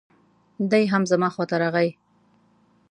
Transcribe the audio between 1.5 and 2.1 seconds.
راغی.